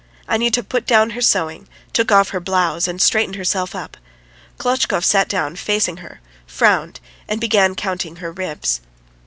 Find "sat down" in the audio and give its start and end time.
5.05-5.55